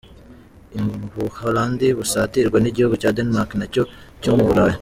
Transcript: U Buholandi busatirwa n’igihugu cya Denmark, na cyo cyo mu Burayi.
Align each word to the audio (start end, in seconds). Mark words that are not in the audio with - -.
U 0.97 1.09
Buholandi 1.13 1.87
busatirwa 1.97 2.57
n’igihugu 2.59 2.95
cya 3.01 3.11
Denmark, 3.17 3.49
na 3.59 3.65
cyo 3.73 3.81
cyo 4.21 4.31
mu 4.37 4.43
Burayi. 4.49 4.77